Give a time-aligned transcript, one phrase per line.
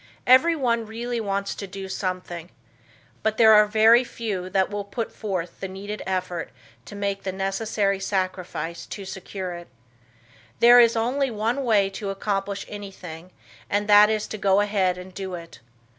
[0.25, 2.49] Everyone really wants to do something,
[3.21, 6.49] but there are few that will put forward the needed effort
[6.85, 9.67] to make the necessary sacrifice to secure it.
[10.59, 13.29] There is only one way to accomplish anything
[13.69, 15.59] and that is to go ahead and do it.